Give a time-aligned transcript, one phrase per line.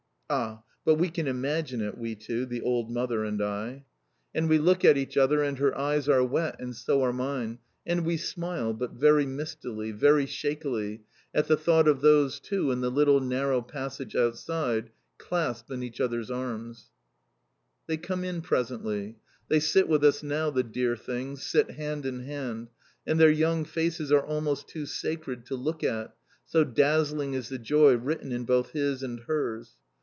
[0.33, 3.83] Ah, but we can imagine it, we two, the old mother and I!
[4.33, 7.59] And we look at each other, and her eyes are wet, and so are mine,
[7.85, 11.03] and we smile, but very mistily, very shakily,
[11.35, 15.99] at the thought of those two in the little narrow passage outside, clasped in each
[15.99, 16.91] others' arms.
[17.87, 19.17] They come in presently.
[19.49, 22.69] They sit with us now, the dear things, sit hand in hand,
[23.05, 26.15] and their young faces are almost too sacred to look at,
[26.45, 29.75] so dazzling is the joy written in both his and hers.